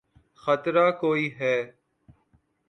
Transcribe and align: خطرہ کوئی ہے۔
خطرہ 0.43 0.85
کوئی 0.91 1.25
ہے۔ 1.39 1.55